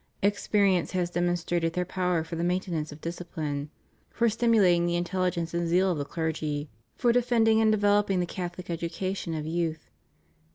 [0.23, 3.69] Experience has demonstrated their power for the maintenance of discipline;
[4.09, 8.19] for stim ulating the intelligence and zeal of the clergy; for de fending and developing
[8.19, 9.91] the Catholic education of youth.